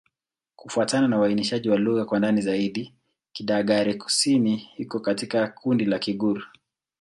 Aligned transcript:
Kufuatana 0.55 1.07
na 1.07 1.19
uainishaji 1.19 1.69
wa 1.69 1.77
lugha 1.77 2.05
kwa 2.05 2.19
ndani 2.19 2.41
zaidi, 2.41 2.93
Kidagaare-Kusini 3.33 4.69
iko 4.77 4.99
katika 4.99 5.47
kundi 5.47 5.85
la 5.85 5.99
Kigur. 5.99 6.43